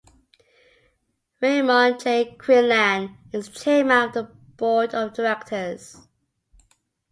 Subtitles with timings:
[1.41, 2.33] Raymond J.
[2.35, 4.23] Quinlan is chairman of the
[4.57, 5.95] Board of Directors.